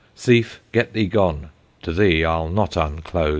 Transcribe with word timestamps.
Thief, 0.15 0.59
get 0.71 0.93
thee 0.93 1.05
gone! 1.05 1.51
to 1.83 1.93
thee 1.93 2.25
I'll 2.25 2.49
not 2.49 2.75
unclose. 2.75 3.29